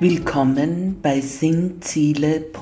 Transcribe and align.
Willkommen 0.00 1.00
bei 1.02 1.20
sinnziele.at. 1.20 2.52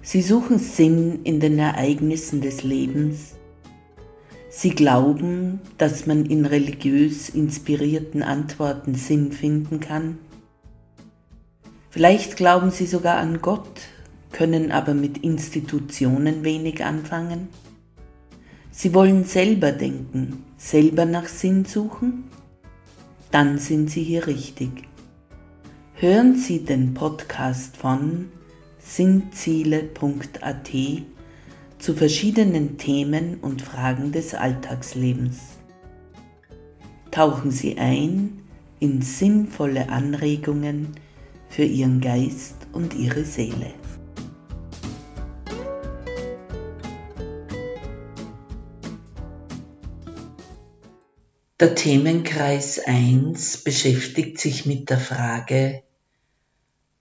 Sie 0.00 0.22
suchen 0.22 0.60
Sinn 0.60 1.24
in 1.24 1.40
den 1.40 1.58
Ereignissen 1.58 2.40
des 2.40 2.62
Lebens. 2.62 3.34
Sie 4.48 4.70
glauben, 4.70 5.58
dass 5.76 6.06
man 6.06 6.24
in 6.26 6.46
religiös 6.46 7.28
inspirierten 7.28 8.22
Antworten 8.22 8.94
Sinn 8.94 9.32
finden 9.32 9.80
kann. 9.80 10.18
Vielleicht 11.90 12.36
glauben 12.36 12.70
Sie 12.70 12.86
sogar 12.86 13.16
an 13.16 13.42
Gott, 13.42 13.80
können 14.30 14.70
aber 14.70 14.94
mit 14.94 15.18
Institutionen 15.18 16.44
wenig 16.44 16.84
anfangen. 16.84 17.48
Sie 18.70 18.94
wollen 18.94 19.24
selber 19.24 19.72
denken, 19.72 20.44
selber 20.58 21.06
nach 21.06 21.26
Sinn 21.26 21.64
suchen 21.64 22.30
dann 23.34 23.58
sind 23.58 23.90
Sie 23.90 24.04
hier 24.04 24.28
richtig. 24.28 24.84
Hören 25.94 26.36
Sie 26.36 26.64
den 26.64 26.94
Podcast 26.94 27.76
von 27.76 28.28
sinnziele.at 28.78 30.70
zu 31.78 31.94
verschiedenen 31.94 32.78
Themen 32.78 33.38
und 33.40 33.60
Fragen 33.60 34.12
des 34.12 34.34
Alltagslebens. 34.34 35.38
Tauchen 37.10 37.50
Sie 37.50 37.76
ein 37.76 38.38
in 38.78 39.02
sinnvolle 39.02 39.88
Anregungen 39.88 40.92
für 41.48 41.64
Ihren 41.64 42.00
Geist 42.00 42.54
und 42.72 42.94
Ihre 42.94 43.24
Seele. 43.24 43.74
Der 51.60 51.76
Themenkreis 51.76 52.80
1 52.80 53.58
beschäftigt 53.58 54.40
sich 54.40 54.66
mit 54.66 54.90
der 54.90 54.98
Frage, 54.98 55.84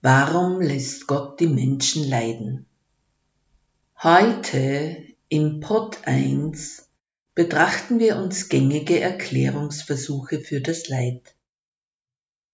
warum 0.04 0.62
lässt 0.62 1.08
Gott 1.08 1.40
die 1.40 1.48
Menschen 1.48 2.08
leiden? 2.08 2.68
Heute 4.04 5.04
im 5.28 5.60
Pod 5.60 5.98
1 6.04 6.88
betrachten 7.34 7.98
wir 7.98 8.18
uns 8.18 8.48
gängige 8.48 9.00
Erklärungsversuche 9.00 10.40
für 10.40 10.62
das 10.62 10.88
Leid. 10.88 11.34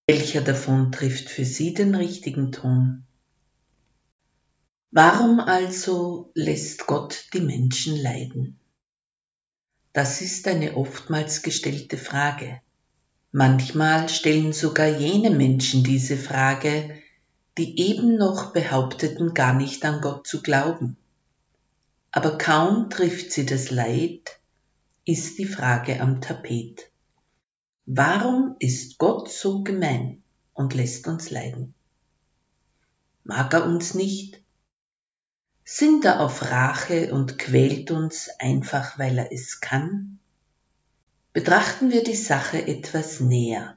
Welcher 0.06 0.40
davon 0.40 0.92
trifft 0.92 1.28
für 1.28 1.44
Sie 1.44 1.74
den 1.74 1.94
richtigen 1.94 2.50
Ton? 2.50 3.04
Warum 4.90 5.38
also 5.38 6.30
lässt 6.32 6.86
Gott 6.86 7.26
die 7.34 7.40
Menschen 7.40 7.94
leiden? 7.94 8.59
Das 9.92 10.20
ist 10.20 10.46
eine 10.46 10.76
oftmals 10.76 11.42
gestellte 11.42 11.96
Frage. 11.96 12.60
Manchmal 13.32 14.08
stellen 14.08 14.52
sogar 14.52 14.86
jene 14.86 15.30
Menschen 15.30 15.82
diese 15.82 16.16
Frage, 16.16 16.96
die 17.58 17.78
eben 17.80 18.16
noch 18.16 18.52
behaupteten, 18.52 19.34
gar 19.34 19.54
nicht 19.54 19.84
an 19.84 20.00
Gott 20.00 20.26
zu 20.26 20.42
glauben. 20.42 20.96
Aber 22.12 22.38
kaum 22.38 22.90
trifft 22.90 23.32
sie 23.32 23.46
das 23.46 23.70
Leid, 23.70 24.38
ist 25.04 25.38
die 25.38 25.46
Frage 25.46 26.00
am 26.00 26.20
Tapet. 26.20 26.90
Warum 27.86 28.56
ist 28.60 28.98
Gott 28.98 29.30
so 29.30 29.62
gemein 29.62 30.22
und 30.54 30.74
lässt 30.74 31.08
uns 31.08 31.30
leiden? 31.30 31.74
Mag 33.24 33.52
er 33.52 33.66
uns 33.66 33.94
nicht? 33.94 34.40
Sind 35.72 36.04
er 36.04 36.18
auf 36.18 36.50
Rache 36.50 37.14
und 37.14 37.38
quält 37.38 37.92
uns 37.92 38.28
einfach, 38.40 38.98
weil 38.98 39.16
er 39.18 39.32
es 39.32 39.60
kann? 39.60 40.18
Betrachten 41.32 41.92
wir 41.92 42.02
die 42.02 42.16
Sache 42.16 42.66
etwas 42.66 43.20
näher. 43.20 43.76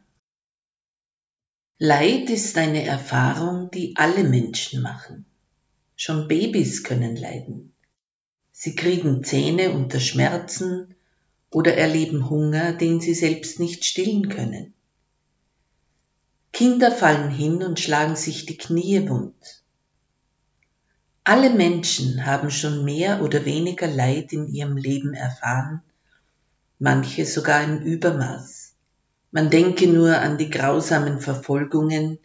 Leid 1.77 2.31
ist 2.31 2.57
eine 2.57 2.83
Erfahrung, 2.83 3.69
die 3.69 3.95
alle 3.95 4.23
Menschen 4.23 4.81
machen. 4.81 5.27
Schon 5.95 6.27
Babys 6.27 6.83
können 6.83 7.15
leiden. 7.15 7.75
Sie 8.51 8.73
kriegen 8.73 9.23
Zähne 9.23 9.69
unter 9.69 9.99
Schmerzen 9.99 10.95
oder 11.51 11.77
erleben 11.77 12.27
Hunger, 12.27 12.73
den 12.73 13.01
sie 13.01 13.13
selbst 13.13 13.59
nicht 13.59 13.85
stillen 13.85 14.29
können. 14.29 14.73
Kinder 16.53 16.91
fallen 16.91 17.29
hin 17.29 17.61
und 17.61 17.79
schlagen 17.79 18.15
sich 18.15 18.47
die 18.47 18.57
Knie 18.57 19.07
wund. 19.07 19.62
Alle 21.25 21.51
Menschen 21.51 22.25
haben 22.25 22.51
schon 22.51 22.83
mehr 22.83 23.21
oder 23.21 23.45
weniger 23.45 23.87
Leid 23.87 24.33
in 24.33 24.53
ihrem 24.53 24.75
Leben 24.75 25.13
erfahren, 25.13 25.81
manche 26.79 27.25
sogar 27.25 27.63
im 27.63 27.79
Übermaß. 27.79 28.73
Man 29.31 29.49
denke 29.49 29.87
nur 29.87 30.17
an 30.17 30.37
die 30.37 30.49
grausamen 30.49 31.21
Verfolgungen, 31.21 32.19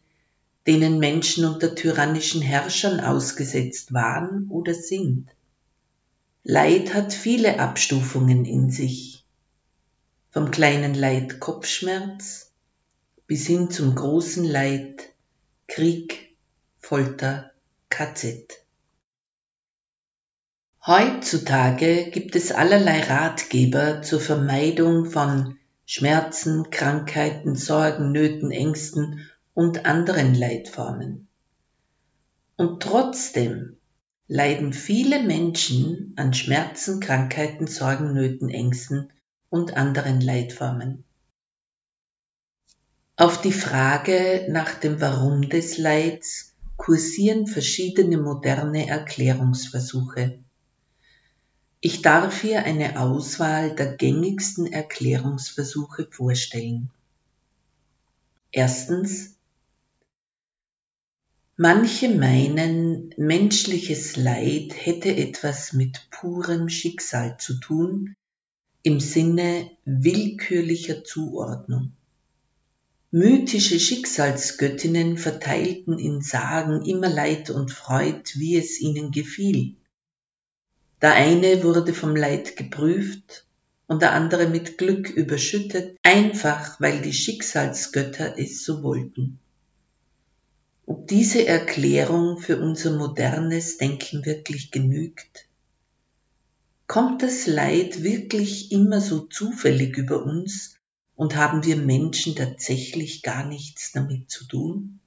denen 0.66 0.98
Menschen 0.98 1.44
unter 1.44 1.76
tyrannischen 1.76 2.42
Herrschern 2.42 2.98
ausgesetzt 2.98 3.94
waren 3.94 4.48
oder 4.50 4.75
sind. 4.75 5.28
Leid 6.42 6.92
hat 6.92 7.12
viele 7.12 7.60
Abstufungen 7.60 8.44
in 8.44 8.72
sich. 8.72 9.25
Vom 10.32 10.50
kleinen 10.50 10.94
Leid 10.94 11.38
Kopfschmerz 11.38 12.50
bis 13.28 13.47
hin 13.47 13.70
zum 13.70 13.94
großen 13.94 14.44
Leid 14.44 15.12
Krieg, 15.69 16.37
Folter, 16.81 17.53
KZ. 17.91 18.68
Heutzutage 20.88 22.09
gibt 22.10 22.34
es 22.34 22.50
allerlei 22.50 23.03
Ratgeber 23.03 24.00
zur 24.00 24.21
Vermeidung 24.21 25.04
von 25.04 25.59
Schmerzen, 25.84 26.71
Krankheiten, 26.71 27.56
Sorgen, 27.56 28.10
Nöten, 28.10 28.50
Ängsten 28.50 29.28
und 29.53 29.84
anderen 29.84 30.34
Leidformen. 30.34 31.28
Und 32.56 32.82
trotzdem 32.82 33.76
leiden 34.28 34.72
viele 34.72 35.22
Menschen 35.22 36.15
an 36.16 36.32
Schmerzen, 36.32 37.00
Krankheiten, 37.00 37.66
Sorgen, 37.66 38.15
Nöten, 38.15 38.49
Ängsten 38.49 39.12
und 39.50 39.76
anderen 39.76 40.22
Leidformen. 40.22 41.05
Auf 43.15 43.43
die 43.43 43.53
Frage 43.53 44.47
nach 44.49 44.72
dem 44.72 45.03
Warum 45.03 45.50
des 45.50 45.76
Leids 45.76 46.56
kursieren 46.78 47.47
verschiedene 47.47 48.16
moderne 48.16 48.88
Erklärungsversuche. 48.88 50.44
Ich 51.81 52.03
darf 52.03 52.41
hier 52.41 52.65
eine 52.65 52.99
Auswahl 53.00 53.72
der 53.72 53.94
gängigsten 53.94 54.66
Erklärungsversuche 54.66 56.09
vorstellen. 56.11 56.91
Erstens. 58.50 59.37
Manche 61.56 62.09
meinen, 62.09 63.15
menschliches 63.17 64.17
Leid 64.17 64.75
hätte 64.75 65.15
etwas 65.15 65.72
mit 65.72 66.09
purem 66.11 66.69
Schicksal 66.69 67.37
zu 67.38 67.61
tun, 67.61 68.17
im 68.83 68.99
Sinne 68.99 69.71
willkürlicher 69.84 71.05
Zuordnung. 71.05 71.93
Mythische 73.12 73.78
Schicksalsgöttinnen 73.78 75.17
verteilten 75.17 75.99
in 75.99 76.22
Sagen 76.22 76.84
immer 76.84 77.09
Leid 77.09 77.50
und 77.50 77.71
Freud, 77.71 78.22
wie 78.34 78.56
es 78.56 78.81
ihnen 78.81 79.12
gefiel. 79.12 79.77
Der 81.00 81.14
eine 81.14 81.62
wurde 81.62 81.94
vom 81.94 82.16
Leid 82.16 82.56
geprüft 82.56 83.47
und 83.86 84.03
der 84.03 84.12
andere 84.12 84.48
mit 84.48 84.78
Glück 84.78 85.09
überschüttet, 85.10 85.97
einfach 86.03 86.81
weil 86.81 87.00
die 87.00 87.12
Schicksalsgötter 87.12 88.38
es 88.38 88.64
so 88.64 88.82
wollten. 88.82 89.38
Ob 90.87 91.06
diese 91.06 91.47
Erklärung 91.47 92.38
für 92.38 92.58
unser 92.58 92.97
modernes 92.97 93.76
Denken 93.76 94.25
wirklich 94.25 94.70
genügt? 94.70 95.47
Kommt 96.87 97.23
das 97.23 97.46
Leid 97.46 98.02
wirklich 98.02 98.73
immer 98.73 99.00
so 99.00 99.20
zufällig 99.20 99.99
über 99.99 100.25
uns 100.25 100.76
und 101.14 101.37
haben 101.37 101.64
wir 101.64 101.76
Menschen 101.76 102.34
tatsächlich 102.34 103.23
gar 103.23 103.46
nichts 103.46 103.93
damit 103.93 104.31
zu 104.31 104.46
tun? 104.46 104.99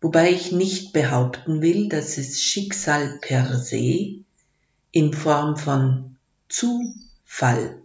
Wobei 0.00 0.30
ich 0.30 0.52
nicht 0.52 0.92
behaupten 0.92 1.62
will, 1.62 1.88
dass 1.88 2.18
es 2.18 2.42
Schicksal 2.42 3.18
per 3.20 3.58
se 3.58 4.24
in 4.92 5.12
Form 5.12 5.56
von 5.56 6.16
Zufall, 6.48 7.82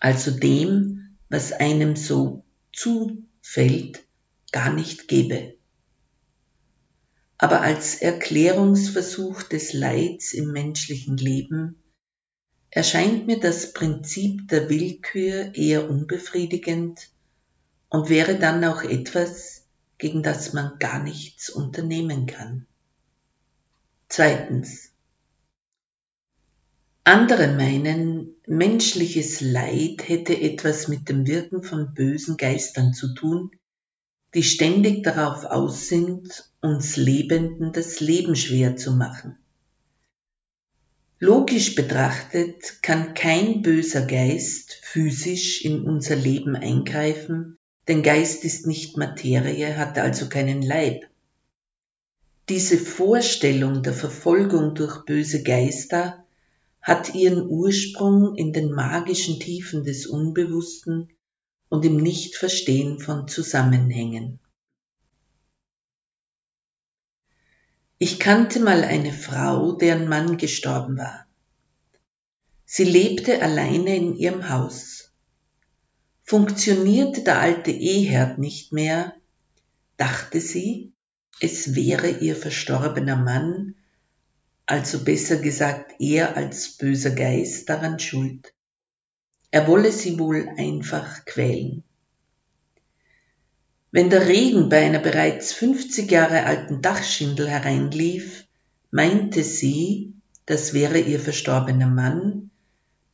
also 0.00 0.30
dem, 0.30 1.16
was 1.28 1.52
einem 1.52 1.96
so 1.96 2.44
zufällt, 2.72 4.04
gar 4.52 4.72
nicht 4.72 5.08
gebe. 5.08 5.56
Aber 7.38 7.60
als 7.60 7.96
Erklärungsversuch 7.96 9.42
des 9.42 9.72
Leids 9.72 10.32
im 10.32 10.52
menschlichen 10.52 11.16
Leben 11.18 11.76
erscheint 12.70 13.26
mir 13.26 13.40
das 13.40 13.72
Prinzip 13.72 14.48
der 14.48 14.70
Willkür 14.70 15.54
eher 15.54 15.88
unbefriedigend 15.90 17.10
und 17.88 18.08
wäre 18.08 18.38
dann 18.38 18.64
auch 18.64 18.82
etwas, 18.82 19.65
gegen 19.98 20.22
das 20.22 20.52
man 20.52 20.78
gar 20.78 21.02
nichts 21.02 21.48
unternehmen 21.48 22.26
kann. 22.26 22.66
Zweitens. 24.08 24.92
Andere 27.04 27.54
meinen, 27.54 28.34
menschliches 28.46 29.40
Leid 29.40 30.08
hätte 30.08 30.40
etwas 30.40 30.88
mit 30.88 31.08
dem 31.08 31.26
Wirken 31.26 31.62
von 31.62 31.94
bösen 31.94 32.36
Geistern 32.36 32.94
zu 32.94 33.14
tun, 33.14 33.50
die 34.34 34.42
ständig 34.42 35.02
darauf 35.04 35.44
aus 35.44 35.88
sind, 35.88 36.50
uns 36.60 36.96
Lebenden 36.96 37.72
das 37.72 38.00
Leben 38.00 38.36
schwer 38.36 38.76
zu 38.76 38.92
machen. 38.92 39.38
Logisch 41.18 41.74
betrachtet 41.74 42.82
kann 42.82 43.14
kein 43.14 43.62
böser 43.62 44.04
Geist 44.04 44.74
physisch 44.82 45.64
in 45.64 45.82
unser 45.82 46.16
Leben 46.16 46.54
eingreifen, 46.56 47.56
denn 47.88 48.02
Geist 48.02 48.44
ist 48.44 48.66
nicht 48.66 48.96
Materie, 48.96 49.76
hat 49.76 49.98
also 49.98 50.28
keinen 50.28 50.62
Leib. 50.62 51.06
Diese 52.48 52.78
Vorstellung 52.78 53.82
der 53.82 53.92
Verfolgung 53.92 54.74
durch 54.74 55.04
böse 55.04 55.42
Geister 55.42 56.24
hat 56.80 57.14
ihren 57.14 57.48
Ursprung 57.48 58.36
in 58.36 58.52
den 58.52 58.70
magischen 58.70 59.40
Tiefen 59.40 59.84
des 59.84 60.06
Unbewussten 60.06 61.10
und 61.68 61.84
im 61.84 61.96
Nichtverstehen 61.96 63.00
von 63.00 63.26
Zusammenhängen. 63.26 64.38
Ich 67.98 68.20
kannte 68.20 68.60
mal 68.60 68.84
eine 68.84 69.12
Frau, 69.12 69.72
deren 69.72 70.08
Mann 70.08 70.36
gestorben 70.36 70.98
war. 70.98 71.26
Sie 72.64 72.84
lebte 72.84 73.42
alleine 73.42 73.96
in 73.96 74.16
ihrem 74.16 74.48
Haus. 74.48 74.95
Funktionierte 76.26 77.22
der 77.22 77.38
alte 77.38 77.70
Eherd 77.70 78.38
nicht 78.38 78.72
mehr, 78.72 79.14
dachte 79.96 80.40
sie, 80.40 80.92
es 81.40 81.74
wäre 81.74 82.08
ihr 82.08 82.36
verstorbener 82.36 83.16
Mann 83.16 83.76
also 84.66 85.04
besser 85.04 85.36
gesagt 85.36 85.94
er 86.00 86.36
als 86.36 86.76
böser 86.76 87.12
Geist 87.12 87.68
daran 87.68 88.00
schuld. 88.00 88.52
Er 89.52 89.68
wolle 89.68 89.92
sie 89.92 90.18
wohl 90.18 90.48
einfach 90.58 91.24
quälen. 91.24 91.84
Wenn 93.92 94.10
der 94.10 94.26
Regen 94.26 94.68
bei 94.68 94.84
einer 94.84 94.98
bereits 94.98 95.52
50 95.52 96.10
Jahre 96.10 96.44
alten 96.44 96.82
Dachschindel 96.82 97.48
hereinlief, 97.48 98.44
meinte 98.90 99.44
sie, 99.44 100.12
das 100.46 100.74
wäre 100.74 100.98
ihr 100.98 101.20
verstorbener 101.20 101.86
Mann, 101.86 102.50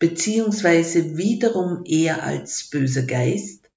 beziehungsweise 0.03 1.17
wiederum 1.17 1.85
er 1.85 2.25
als 2.25 2.69
böser 2.71 3.05
Geist, 3.05 3.71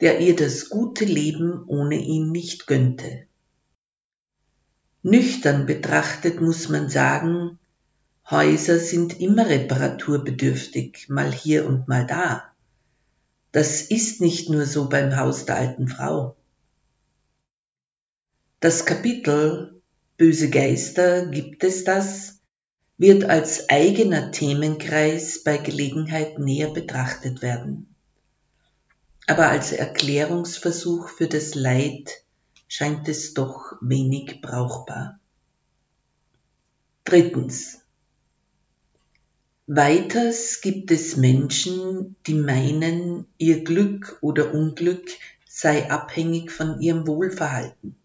der 0.00 0.18
ihr 0.18 0.34
das 0.34 0.70
gute 0.70 1.04
Leben 1.04 1.62
ohne 1.68 1.94
ihn 1.94 2.32
nicht 2.32 2.66
gönnte. 2.66 3.26
Nüchtern 5.04 5.66
betrachtet 5.66 6.40
muss 6.40 6.68
man 6.68 6.88
sagen, 6.88 7.60
Häuser 8.28 8.80
sind 8.80 9.20
immer 9.20 9.48
reparaturbedürftig, 9.48 11.08
mal 11.10 11.32
hier 11.32 11.64
und 11.68 11.86
mal 11.86 12.04
da. 12.04 12.52
Das 13.52 13.82
ist 13.82 14.20
nicht 14.20 14.50
nur 14.50 14.66
so 14.66 14.88
beim 14.88 15.14
Haus 15.16 15.46
der 15.46 15.58
alten 15.58 15.86
Frau. 15.86 16.34
Das 18.58 18.84
Kapitel 18.84 19.80
Böse 20.16 20.50
Geister 20.50 21.26
gibt 21.26 21.62
es 21.62 21.84
das 21.84 22.35
wird 22.98 23.24
als 23.24 23.68
eigener 23.68 24.30
Themenkreis 24.30 25.42
bei 25.42 25.58
Gelegenheit 25.58 26.38
näher 26.38 26.70
betrachtet 26.70 27.42
werden. 27.42 27.94
Aber 29.26 29.48
als 29.48 29.72
Erklärungsversuch 29.72 31.08
für 31.08 31.26
das 31.26 31.54
Leid 31.54 32.22
scheint 32.68 33.08
es 33.08 33.34
doch 33.34 33.72
wenig 33.80 34.40
brauchbar. 34.40 35.18
Drittens. 37.04 37.80
Weiters 39.66 40.60
gibt 40.60 40.90
es 40.92 41.16
Menschen, 41.16 42.16
die 42.26 42.34
meinen, 42.34 43.26
ihr 43.36 43.64
Glück 43.64 44.18
oder 44.20 44.54
Unglück 44.54 45.08
sei 45.48 45.90
abhängig 45.90 46.52
von 46.52 46.80
ihrem 46.80 47.06
Wohlverhalten. 47.06 47.96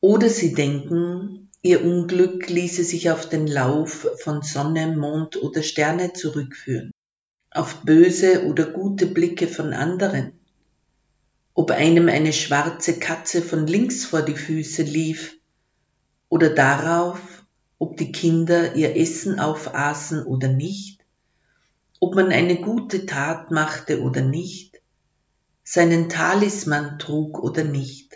Oder 0.00 0.28
sie 0.28 0.52
denken, 0.52 1.39
ihr 1.62 1.84
Unglück 1.84 2.48
ließe 2.48 2.84
sich 2.84 3.10
auf 3.10 3.28
den 3.28 3.46
Lauf 3.46 4.08
von 4.22 4.42
Sonne, 4.42 4.96
Mond 4.96 5.36
oder 5.42 5.62
Sterne 5.62 6.12
zurückführen, 6.12 6.90
auf 7.50 7.82
böse 7.82 8.46
oder 8.46 8.64
gute 8.64 9.06
Blicke 9.06 9.46
von 9.46 9.74
anderen, 9.74 10.32
ob 11.52 11.70
einem 11.70 12.08
eine 12.08 12.32
schwarze 12.32 12.98
Katze 12.98 13.42
von 13.42 13.66
links 13.66 14.06
vor 14.06 14.22
die 14.22 14.36
Füße 14.36 14.82
lief 14.82 15.36
oder 16.30 16.48
darauf, 16.48 17.20
ob 17.78 17.98
die 17.98 18.12
Kinder 18.12 18.74
ihr 18.74 18.96
Essen 18.96 19.38
aufaßen 19.38 20.24
oder 20.24 20.48
nicht, 20.48 21.04
ob 21.98 22.14
man 22.14 22.32
eine 22.32 22.56
gute 22.56 23.04
Tat 23.04 23.50
machte 23.50 24.00
oder 24.00 24.22
nicht, 24.22 24.80
seinen 25.62 26.08
Talisman 26.08 26.98
trug 26.98 27.38
oder 27.38 27.64
nicht. 27.64 28.09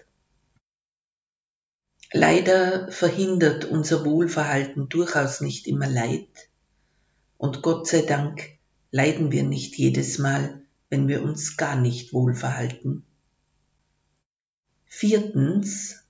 Leider 2.17 2.93
verhindert 2.93 3.65
unser 3.65 4.05
Wohlverhalten 4.05 4.89
durchaus 4.89 5.41
nicht 5.41 5.67
immer 5.67 5.89
Leid, 5.89 6.29
und 7.39 7.61
Gott 7.61 7.89
sei 7.89 8.03
Dank 8.03 8.51
leiden 8.93 9.33
wir 9.33 9.43
nicht 9.43 9.77
jedes 9.77 10.19
Mal, 10.19 10.63
wenn 10.91 11.09
wir 11.09 11.25
uns 11.25 11.57
gar 11.57 11.75
nicht 11.75 12.13
wohlverhalten. 12.13 13.05
Viertens, 14.87 16.05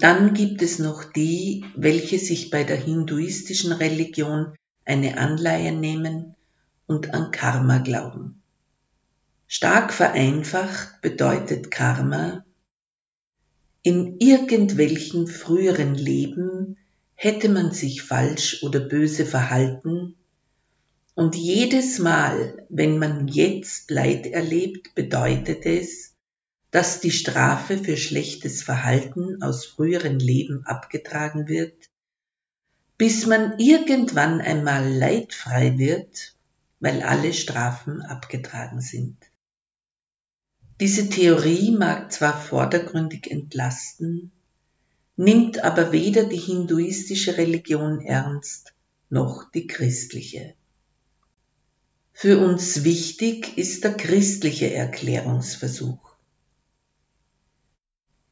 dann 0.00 0.34
gibt 0.34 0.60
es 0.62 0.80
noch 0.80 1.04
die, 1.04 1.64
welche 1.76 2.18
sich 2.18 2.50
bei 2.50 2.64
der 2.64 2.76
hinduistischen 2.76 3.70
Religion 3.70 4.56
eine 4.84 5.18
Anleihe 5.18 5.70
nehmen 5.70 6.34
und 6.86 7.14
an 7.14 7.30
Karma 7.30 7.78
glauben. 7.78 8.42
Stark 9.46 9.92
vereinfacht 9.92 11.00
bedeutet 11.00 11.70
Karma, 11.70 12.44
in 13.84 14.18
irgendwelchen 14.18 15.26
früheren 15.26 15.94
Leben 15.94 16.78
hätte 17.14 17.50
man 17.50 17.70
sich 17.70 18.02
falsch 18.02 18.62
oder 18.62 18.80
böse 18.80 19.26
verhalten 19.26 20.16
und 21.14 21.36
jedes 21.36 21.98
Mal, 21.98 22.66
wenn 22.70 22.98
man 22.98 23.28
jetzt 23.28 23.90
Leid 23.90 24.26
erlebt, 24.26 24.94
bedeutet 24.94 25.66
es, 25.66 26.14
dass 26.70 27.00
die 27.00 27.12
Strafe 27.12 27.76
für 27.76 27.98
schlechtes 27.98 28.62
Verhalten 28.62 29.42
aus 29.42 29.66
früheren 29.66 30.18
Leben 30.18 30.64
abgetragen 30.64 31.46
wird, 31.46 31.90
bis 32.96 33.26
man 33.26 33.58
irgendwann 33.58 34.40
einmal 34.40 34.90
leidfrei 34.92 35.76
wird, 35.76 36.34
weil 36.80 37.02
alle 37.02 37.34
Strafen 37.34 38.00
abgetragen 38.00 38.80
sind. 38.80 39.18
Diese 40.80 41.08
Theorie 41.08 41.70
mag 41.70 42.12
zwar 42.12 42.36
vordergründig 42.36 43.30
entlasten, 43.30 44.32
nimmt 45.16 45.62
aber 45.62 45.92
weder 45.92 46.24
die 46.24 46.36
hinduistische 46.36 47.36
Religion 47.36 48.00
ernst 48.00 48.72
noch 49.08 49.50
die 49.52 49.68
christliche. 49.68 50.54
Für 52.12 52.38
uns 52.38 52.82
wichtig 52.82 53.56
ist 53.56 53.84
der 53.84 53.94
christliche 53.94 54.72
Erklärungsversuch. 54.72 56.16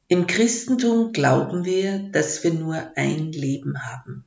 Im 0.09 0.27
Christentum 0.27 1.13
glauben 1.13 1.65
wir, 1.65 2.01
dass 2.11 2.43
wir 2.43 2.53
nur 2.53 2.93
ein 2.97 3.33
Leben 3.33 3.83
haben. 3.83 4.25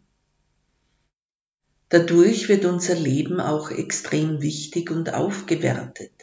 Dadurch 1.90 2.50
wird 2.50 2.66
unser 2.66 2.96
Leben 2.96 3.40
auch 3.40 3.70
extrem 3.72 4.42
wichtig 4.42 4.90
und 4.90 5.14
aufgewertet. 5.14 6.15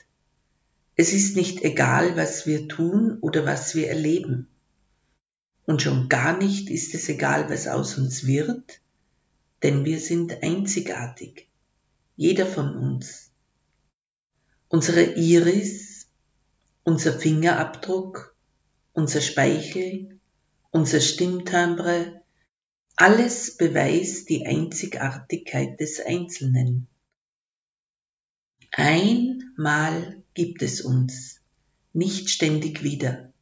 Es 0.94 1.12
ist 1.12 1.36
nicht 1.36 1.62
egal, 1.62 2.16
was 2.16 2.46
wir 2.46 2.68
tun 2.68 3.18
oder 3.20 3.46
was 3.46 3.74
wir 3.74 3.88
erleben. 3.88 4.48
Und 5.64 5.80
schon 5.80 6.08
gar 6.08 6.36
nicht 6.36 6.68
ist 6.70 6.94
es 6.94 7.08
egal, 7.08 7.48
was 7.48 7.66
aus 7.66 7.96
uns 7.96 8.26
wird, 8.26 8.80
denn 9.62 9.84
wir 9.84 10.00
sind 10.00 10.42
einzigartig. 10.42 11.48
Jeder 12.16 12.46
von 12.46 12.76
uns. 12.76 13.30
Unsere 14.68 15.02
Iris, 15.14 16.08
unser 16.82 17.18
Fingerabdruck, 17.18 18.36
unser 18.92 19.20
Speichel, 19.20 20.18
unser 20.70 21.00
Stimmtimbre, 21.00 22.22
alles 22.96 23.56
beweist 23.56 24.28
die 24.28 24.46
Einzigartigkeit 24.46 25.80
des 25.80 26.00
Einzelnen. 26.00 26.88
Einmal 28.72 30.21
gibt 30.34 30.62
es 30.62 30.80
uns, 30.80 31.40
nicht 31.92 32.30
ständig 32.30 32.82
wieder. 32.82 33.32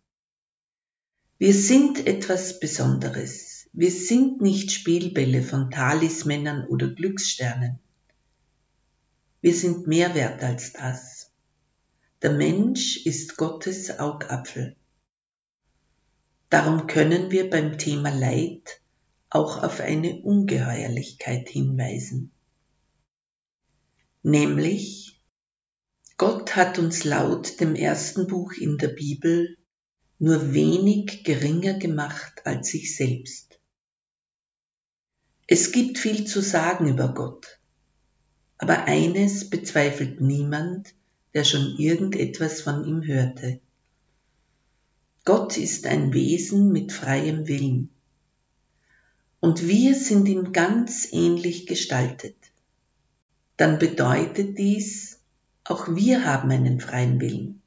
Wir 1.38 1.54
sind 1.54 2.06
etwas 2.06 2.60
Besonderes. 2.60 3.68
Wir 3.72 3.90
sind 3.90 4.40
nicht 4.40 4.72
Spielbälle 4.72 5.42
von 5.42 5.70
Talismännern 5.70 6.66
oder 6.66 6.88
Glückssternen. 6.88 7.78
Wir 9.40 9.54
sind 9.54 9.86
mehr 9.86 10.14
wert 10.14 10.42
als 10.42 10.72
das. 10.72 11.30
Der 12.20 12.32
Mensch 12.32 13.06
ist 13.06 13.36
Gottes 13.36 13.98
Augapfel. 13.98 14.76
Darum 16.50 16.88
können 16.88 17.30
wir 17.30 17.48
beim 17.48 17.78
Thema 17.78 18.10
Leid 18.10 18.80
auch 19.30 19.62
auf 19.62 19.80
eine 19.80 20.20
Ungeheuerlichkeit 20.22 21.48
hinweisen. 21.48 22.32
Nämlich, 24.22 25.19
Gott 26.20 26.54
hat 26.54 26.78
uns 26.78 27.04
laut 27.04 27.60
dem 27.60 27.74
ersten 27.74 28.26
Buch 28.26 28.52
in 28.52 28.76
der 28.76 28.88
Bibel 28.88 29.56
nur 30.18 30.52
wenig 30.52 31.24
geringer 31.24 31.78
gemacht 31.78 32.42
als 32.44 32.68
sich 32.68 32.94
selbst. 32.94 33.58
Es 35.46 35.72
gibt 35.72 35.96
viel 35.96 36.26
zu 36.26 36.42
sagen 36.42 36.88
über 36.88 37.14
Gott, 37.14 37.58
aber 38.58 38.84
eines 38.84 39.48
bezweifelt 39.48 40.20
niemand, 40.20 40.92
der 41.32 41.44
schon 41.44 41.76
irgendetwas 41.78 42.60
von 42.60 42.84
ihm 42.84 43.02
hörte. 43.02 43.58
Gott 45.24 45.56
ist 45.56 45.86
ein 45.86 46.12
Wesen 46.12 46.70
mit 46.70 46.92
freiem 46.92 47.48
Willen. 47.48 47.88
Und 49.40 49.66
wir 49.66 49.94
sind 49.94 50.28
ihm 50.28 50.52
ganz 50.52 51.08
ähnlich 51.12 51.66
gestaltet. 51.66 52.36
Dann 53.56 53.78
bedeutet 53.78 54.58
dies, 54.58 55.19
auch 55.70 55.94
wir 55.94 56.24
haben 56.24 56.50
einen 56.50 56.80
freien 56.80 57.20
Willen. 57.20 57.62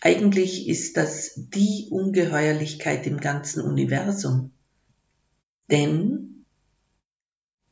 Eigentlich 0.00 0.68
ist 0.68 0.96
das 0.96 1.32
die 1.36 1.88
Ungeheuerlichkeit 1.90 3.06
im 3.06 3.18
ganzen 3.18 3.62
Universum. 3.62 4.52
Denn 5.70 6.46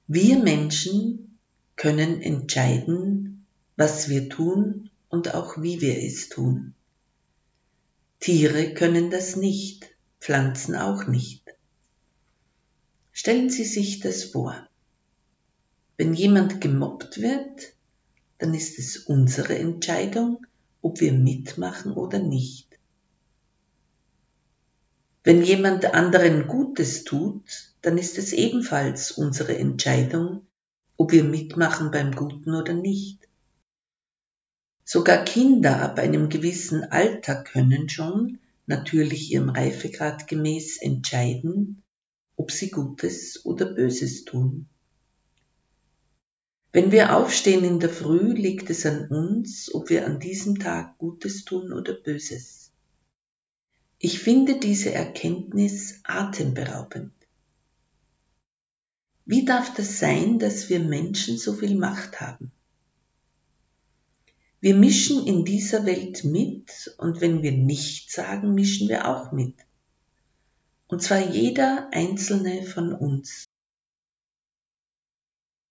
wir 0.06 0.38
Menschen 0.38 1.38
können 1.76 2.20
entscheiden, 2.20 3.46
was 3.76 4.08
wir 4.08 4.28
tun 4.28 4.90
und 5.08 5.34
auch 5.34 5.62
wie 5.62 5.80
wir 5.80 6.02
es 6.02 6.28
tun. 6.28 6.74
Tiere 8.20 8.74
können 8.74 9.10
das 9.10 9.36
nicht, 9.36 9.88
Pflanzen 10.20 10.74
auch 10.74 11.06
nicht. 11.06 11.44
Stellen 13.12 13.48
Sie 13.48 13.64
sich 13.64 14.00
das 14.00 14.24
vor. 14.24 14.68
Wenn 15.96 16.12
jemand 16.12 16.60
gemobbt 16.60 17.22
wird, 17.22 17.75
dann 18.38 18.54
ist 18.54 18.78
es 18.78 18.96
unsere 18.96 19.58
Entscheidung, 19.58 20.46
ob 20.82 21.00
wir 21.00 21.12
mitmachen 21.12 21.92
oder 21.92 22.18
nicht. 22.18 22.78
Wenn 25.24 25.42
jemand 25.42 25.86
anderen 25.86 26.46
Gutes 26.46 27.04
tut, 27.04 27.74
dann 27.82 27.98
ist 27.98 28.18
es 28.18 28.32
ebenfalls 28.32 29.10
unsere 29.10 29.58
Entscheidung, 29.58 30.46
ob 30.96 31.12
wir 31.12 31.24
mitmachen 31.24 31.90
beim 31.90 32.12
Guten 32.12 32.54
oder 32.54 32.74
nicht. 32.74 33.26
Sogar 34.84 35.24
Kinder 35.24 35.82
ab 35.82 35.98
einem 35.98 36.28
gewissen 36.28 36.84
Alter 36.84 37.42
können 37.42 37.88
schon, 37.88 38.38
natürlich 38.66 39.32
ihrem 39.32 39.48
Reifegrad 39.48 40.28
gemäß, 40.28 40.80
entscheiden, 40.80 41.82
ob 42.36 42.52
sie 42.52 42.70
Gutes 42.70 43.44
oder 43.44 43.66
Böses 43.66 44.24
tun. 44.24 44.68
Wenn 46.76 46.92
wir 46.92 47.16
aufstehen 47.16 47.64
in 47.64 47.80
der 47.80 47.88
Früh, 47.88 48.34
liegt 48.34 48.68
es 48.68 48.84
an 48.84 49.08
uns, 49.08 49.74
ob 49.74 49.88
wir 49.88 50.04
an 50.04 50.20
diesem 50.20 50.58
Tag 50.58 50.98
Gutes 50.98 51.46
tun 51.46 51.72
oder 51.72 51.94
Böses. 51.94 52.70
Ich 53.98 54.18
finde 54.18 54.60
diese 54.60 54.92
Erkenntnis 54.92 56.00
atemberaubend. 56.04 57.14
Wie 59.24 59.46
darf 59.46 59.72
das 59.72 59.98
sein, 59.98 60.38
dass 60.38 60.68
wir 60.68 60.80
Menschen 60.80 61.38
so 61.38 61.54
viel 61.54 61.76
Macht 61.78 62.20
haben? 62.20 62.52
Wir 64.60 64.74
mischen 64.74 65.26
in 65.26 65.46
dieser 65.46 65.86
Welt 65.86 66.24
mit 66.24 66.94
und 66.98 67.22
wenn 67.22 67.42
wir 67.42 67.52
nichts 67.52 68.12
sagen, 68.12 68.54
mischen 68.54 68.90
wir 68.90 69.08
auch 69.08 69.32
mit. 69.32 69.54
Und 70.88 71.02
zwar 71.02 71.26
jeder 71.26 71.88
einzelne 71.92 72.64
von 72.64 72.92
uns. 72.92 73.46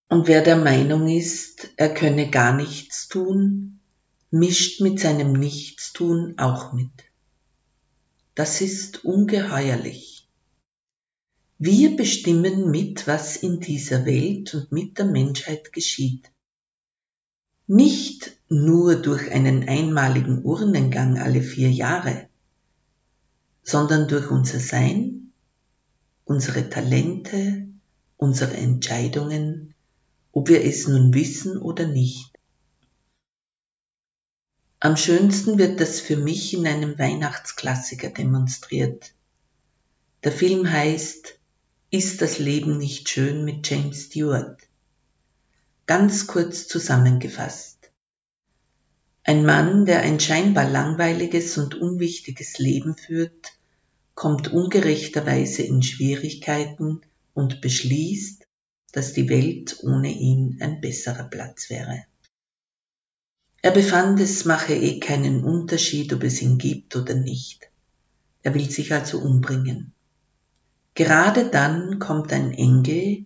Und 0.07 0.27
wer 0.27 0.41
der 0.41 0.57
Meinung 0.57 1.07
ist, 1.07 1.69
er 1.77 1.93
könne 1.93 2.29
gar 2.29 2.55
nichts 2.55 3.07
tun, 3.07 3.79
mischt 4.29 4.81
mit 4.81 5.00
seinem 5.00 5.33
Nichtstun 5.33 6.38
auch 6.38 6.74
mit. 6.74 6.91
Das 8.35 8.62
ist 8.62 9.05
ungeheuerlich. 9.05 10.27
Wir 11.57 11.95
bestimmen 11.95 12.69
mit, 12.69 13.07
was 13.07 13.38
in 13.38 13.62
dieser 13.62 14.05
Welt 14.05 14.53
und 14.53 14.71
mit 14.71 14.97
der 14.97 15.05
Menschheit 15.05 15.71
geschieht. 15.71 16.29
Nicht 17.65 18.38
nur 18.50 18.95
durch 18.97 19.31
einen 19.31 19.67
einmaligen 19.67 20.43
Urnengang 20.43 21.17
alle 21.17 21.41
vier 21.41 21.71
Jahre, 21.71 22.27
sondern 23.63 24.07
durch 24.07 24.29
unser 24.29 24.59
Sein, 24.59 25.31
unsere 26.25 26.69
Talente, 26.69 27.67
unsere 28.17 28.55
Entscheidungen, 28.57 29.75
ob 30.36 30.50
wir 30.50 30.65
es 30.65 30.86
nun 30.88 31.13
wissen 31.13 31.58
oder 31.58 31.88
nicht. 31.88 32.30
Am 34.82 34.98
schönsten 34.98 35.58
wird 35.58 35.80
das 35.80 36.01
für 36.01 36.18
mich 36.18 36.54
in 36.54 36.68
einem 36.68 37.00
Weihnachtsklassiker 37.00 38.10
demonstriert. 38.10 39.13
Der 40.25 40.34
Film 40.34 40.70
heißt 40.70 41.39
Ist 41.89 42.22
das 42.22 42.38
Leben 42.38 42.77
nicht 42.77 43.08
schön 43.08 43.46
mit 43.46 43.68
James 43.70 44.08
Stewart? 44.08 44.60
Ganz 45.86 46.27
kurz 46.27 46.68
zusammengefasst. 46.68 47.92
Ein 49.24 49.46
Mann, 49.46 49.86
der 49.86 50.01
ein 50.01 50.20
scheinbar 50.20 50.70
langweiliges 50.70 51.58
und 51.58 51.75
unwichtiges 51.75 52.60
Leben 52.60 52.98
führt, 52.98 53.54
kommt 54.15 54.51
ungerechterweise 54.51 55.63
in 55.63 55.82
Schwierigkeiten 55.82 57.01
und 57.34 57.62
beschließt, 57.62 58.44
dass 58.95 59.11
die 59.11 59.27
Welt 59.27 59.79
ohne 59.83 60.09
ihn 60.09 60.57
ein 60.61 60.79
besserer 60.79 61.25
Platz 61.25 61.69
wäre. 61.69 62.05
Er 63.61 63.71
befand, 63.71 64.21
es 64.21 64.45
mache 64.45 64.73
eh 64.73 65.01
keinen 65.01 65.43
Unterschied, 65.43 66.13
ob 66.13 66.23
es 66.23 66.41
ihn 66.41 66.57
gibt 66.57 66.95
oder 66.95 67.13
nicht. 67.13 67.69
Er 68.41 68.53
will 68.53 68.69
sich 68.69 68.93
also 68.93 69.19
umbringen. 69.19 69.91
Gerade 70.93 71.49
dann 71.49 71.99
kommt 71.99 72.31
ein 72.31 72.53
Engel 72.53 73.25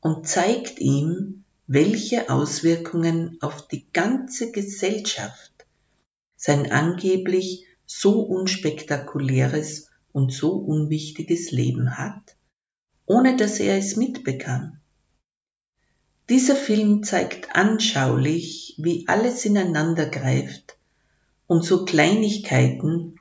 und 0.00 0.26
zeigt 0.26 0.80
ihm, 0.80 1.44
welche 1.66 2.30
Auswirkungen 2.30 3.36
auf 3.42 3.68
die 3.68 3.92
ganze 3.92 4.52
Gesellschaft 4.52 5.66
sein 6.34 6.72
angeblich 6.72 7.66
so 7.84 8.22
unspektakuläres 8.22 9.90
und 10.12 10.32
so 10.32 10.52
unwichtiges 10.52 11.50
Leben 11.50 11.98
hat, 11.98 12.36
ohne 13.04 13.36
dass 13.36 13.60
er 13.60 13.76
es 13.76 13.96
mitbekam. 13.96 14.79
Dieser 16.30 16.54
Film 16.54 17.02
zeigt 17.02 17.56
anschaulich, 17.56 18.76
wie 18.78 19.08
alles 19.08 19.44
ineinander 19.44 20.06
greift 20.06 20.78
und 21.48 21.64
so 21.64 21.84
Kleinigkeiten 21.84 23.16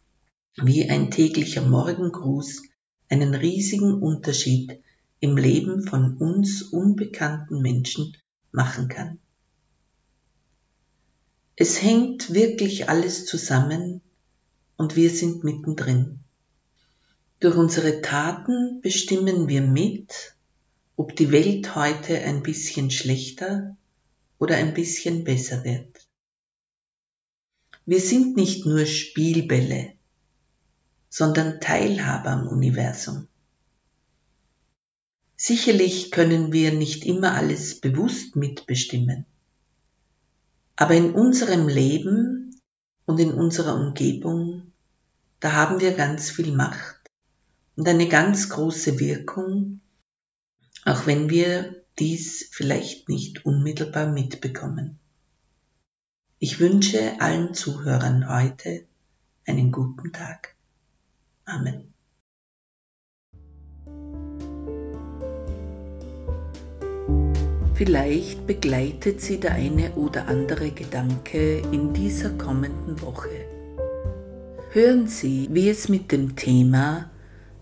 wie 0.56 0.88
ein 0.88 1.10
täglicher 1.10 1.64
Morgengruß 1.64 2.62
einen 3.10 3.34
riesigen 3.34 3.96
Unterschied 3.96 4.80
im 5.20 5.38
Leben 5.38 5.82
von 5.88 6.18
uns 6.18 6.62
unbekannten 6.62 7.64
Menschen 7.64 8.16
machen 8.52 8.90
kann. 8.90 9.18
Es 11.56 11.82
hängt 11.82 12.36
wirklich 12.36 12.90
alles 12.90 13.26
zusammen 13.26 14.02
und 14.78 14.96
wir 14.96 15.10
sind 15.10 15.44
mittendrin. 15.44 16.20
Durch 17.40 17.56
unsere 17.56 18.02
Taten 18.02 18.82
bestimmen 18.82 19.48
wir 19.48 19.64
mit, 19.64 20.36
ob 21.00 21.16
die 21.16 21.32
Welt 21.32 21.76
heute 21.76 22.20
ein 22.24 22.44
bisschen 22.44 22.92
schlechter 22.92 23.78
oder 24.38 24.58
ein 24.58 24.74
bisschen 24.74 25.24
besser 25.24 25.64
wird. 25.64 26.06
Wir 27.86 28.02
sind 28.02 28.36
nicht 28.36 28.66
nur 28.66 28.86
Spielbälle, 28.86 29.94
sondern 31.08 31.62
Teilhaber 31.62 32.32
am 32.32 32.48
Universum. 32.50 33.30
Sicherlich 35.38 36.12
können 36.12 36.52
wir 36.52 36.74
nicht 36.74 37.06
immer 37.06 37.34
alles 37.34 37.80
bewusst 37.80 38.36
mitbestimmen, 38.36 39.26
aber 40.76 40.96
in 40.96 41.14
unserem 41.14 41.70
Leben 41.70 42.60
und 43.06 43.22
in 43.22 43.32
unserer 43.32 43.76
Umgebung, 43.76 44.74
da 45.40 45.54
haben 45.54 45.80
wir 45.80 45.94
ganz 45.94 46.30
viel 46.30 46.52
Macht 46.52 47.00
und 47.78 47.88
eine 47.88 48.10
ganz 48.10 48.50
große 48.50 49.00
Wirkung 49.00 49.80
auch 50.86 51.06
wenn 51.08 51.30
wir 51.30 51.84
dies 51.98 52.48
vielleicht 52.52 53.10
nicht 53.10 53.46
unmittelbar 53.46 54.08
mitbekommen. 54.08 55.00
Ich 56.40 56.60
wünsche 56.60 57.20
allen 57.20 57.54
Zuhörern 57.54 58.30
heute 58.30 58.86
einen 59.46 59.72
guten 59.72 60.14
Tag. 60.14 60.56
Amen. 61.46 61.94
Vielleicht 67.74 68.46
begleitet 68.46 69.22
Sie 69.22 69.40
der 69.40 69.54
eine 69.54 69.94
oder 69.94 70.28
andere 70.28 70.72
Gedanke 70.72 71.60
in 71.72 71.94
dieser 71.94 72.32
kommenden 72.32 73.02
Woche. 73.02 73.30
Hören 74.72 75.08
Sie, 75.08 75.48
wie 75.52 75.70
es 75.70 75.88
mit 75.88 76.12
dem 76.12 76.36
Thema 76.36 77.10